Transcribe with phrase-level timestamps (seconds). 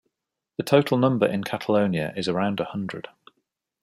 [0.57, 3.07] The total number in Catalonia is around a hundred.